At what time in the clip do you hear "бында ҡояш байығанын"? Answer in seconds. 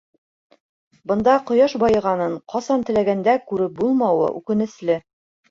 1.11-2.33